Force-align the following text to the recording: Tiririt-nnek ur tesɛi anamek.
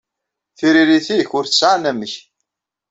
Tiririt-nnek 0.57 1.31
ur 1.37 1.45
tesɛi 1.45 1.69
anamek. 1.75 2.13